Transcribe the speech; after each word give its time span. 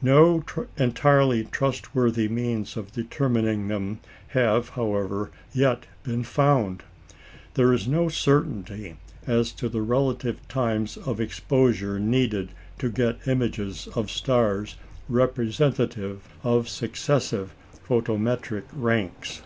No 0.00 0.44
entirely 0.76 1.42
trustworthy 1.46 2.28
means 2.28 2.76
of 2.76 2.92
determining 2.92 3.66
them 3.66 3.98
have, 4.28 4.68
however, 4.68 5.32
yet 5.52 5.86
been 6.04 6.22
found. 6.22 6.84
There 7.54 7.72
is 7.72 7.88
no 7.88 8.08
certainty 8.08 8.98
as 9.26 9.50
to 9.54 9.68
the 9.68 9.82
relative 9.82 10.46
times 10.46 10.96
of 10.96 11.20
exposure 11.20 11.98
needed 11.98 12.50
to 12.78 12.88
get 12.88 13.26
images 13.26 13.88
of 13.96 14.12
stars 14.12 14.76
representative 15.08 16.22
of 16.44 16.68
successive 16.68 17.52
photometric 17.84 18.66
ranks. 18.72 19.42